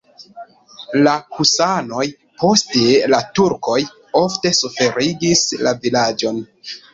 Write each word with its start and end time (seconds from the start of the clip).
La 1.07 1.11
husanoj, 1.39 2.05
poste 2.43 2.81
la 3.15 3.19
turkoj 3.41 3.77
ofte 4.23 4.53
suferigis 4.61 5.45
la 5.69 5.75
vilaĝon. 5.85 6.43